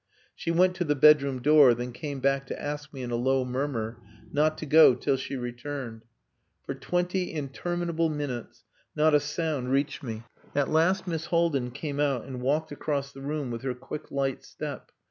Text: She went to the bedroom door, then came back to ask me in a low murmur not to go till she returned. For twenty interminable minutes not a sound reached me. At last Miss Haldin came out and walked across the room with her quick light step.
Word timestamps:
She 0.33 0.49
went 0.49 0.75
to 0.77 0.83
the 0.83 0.95
bedroom 0.95 1.43
door, 1.43 1.75
then 1.75 1.91
came 1.91 2.21
back 2.21 2.47
to 2.47 2.59
ask 2.59 2.91
me 2.91 3.03
in 3.03 3.11
a 3.11 3.15
low 3.15 3.45
murmur 3.45 3.97
not 4.31 4.57
to 4.57 4.65
go 4.65 4.95
till 4.95 5.15
she 5.15 5.35
returned. 5.35 6.01
For 6.65 6.73
twenty 6.73 7.31
interminable 7.31 8.09
minutes 8.09 8.63
not 8.95 9.13
a 9.13 9.19
sound 9.19 9.69
reached 9.69 10.01
me. 10.01 10.23
At 10.55 10.71
last 10.71 11.05
Miss 11.05 11.25
Haldin 11.27 11.69
came 11.69 11.99
out 11.99 12.25
and 12.25 12.41
walked 12.41 12.71
across 12.71 13.11
the 13.11 13.21
room 13.21 13.51
with 13.51 13.61
her 13.61 13.75
quick 13.75 14.09
light 14.09 14.43
step. 14.43 14.91